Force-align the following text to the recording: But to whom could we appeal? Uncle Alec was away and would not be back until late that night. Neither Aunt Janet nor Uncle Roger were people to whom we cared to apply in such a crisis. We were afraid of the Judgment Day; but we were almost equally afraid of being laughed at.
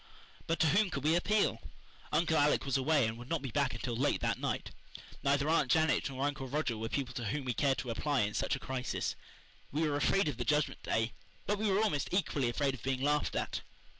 But 0.47 0.59
to 0.61 0.67
whom 0.69 0.89
could 0.89 1.03
we 1.03 1.13
appeal? 1.15 1.61
Uncle 2.11 2.35
Alec 2.35 2.65
was 2.65 2.75
away 2.75 3.05
and 3.05 3.19
would 3.19 3.29
not 3.29 3.43
be 3.43 3.51
back 3.51 3.75
until 3.75 3.95
late 3.95 4.19
that 4.21 4.39
night. 4.39 4.71
Neither 5.21 5.47
Aunt 5.47 5.69
Janet 5.69 6.09
nor 6.09 6.25
Uncle 6.25 6.47
Roger 6.47 6.75
were 6.75 6.89
people 6.89 7.13
to 7.13 7.25
whom 7.25 7.45
we 7.45 7.53
cared 7.53 7.77
to 7.77 7.91
apply 7.91 8.21
in 8.21 8.33
such 8.33 8.55
a 8.55 8.59
crisis. 8.59 9.15
We 9.71 9.87
were 9.87 9.95
afraid 9.97 10.27
of 10.27 10.37
the 10.37 10.43
Judgment 10.43 10.81
Day; 10.81 11.13
but 11.45 11.59
we 11.59 11.69
were 11.69 11.83
almost 11.83 12.09
equally 12.11 12.49
afraid 12.49 12.73
of 12.73 12.81
being 12.81 13.03
laughed 13.03 13.35
at. 13.35 13.61